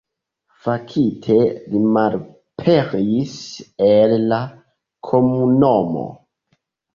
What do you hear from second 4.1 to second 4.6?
la